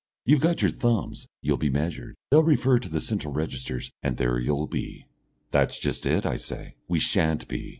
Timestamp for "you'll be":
1.43-1.69, 4.39-5.05